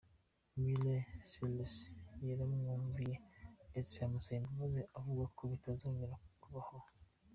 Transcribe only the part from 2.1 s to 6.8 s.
yaramwumviye ndetse amusaba imbabazi avuga ko bitazongera kubaho.